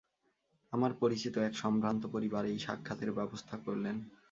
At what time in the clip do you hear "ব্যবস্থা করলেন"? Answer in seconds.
3.11-3.95